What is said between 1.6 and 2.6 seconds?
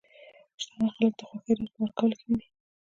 په ورکولو کې ویني.